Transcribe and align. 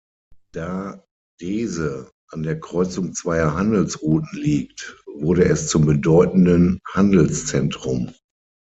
Da 0.53 1.05
Dese 1.39 2.09
an 2.31 2.41
der 2.41 2.59
Kreuzung 2.59 3.13
zweier 3.13 3.53
Handelsrouten 3.53 4.35
liegt, 4.35 4.99
wurde 5.05 5.45
es 5.45 5.67
zum 5.67 5.85
bedeutenden 5.85 6.79
Handelszentrum. 6.91 8.11